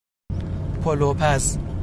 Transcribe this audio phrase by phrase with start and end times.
[0.83, 1.57] پلو پز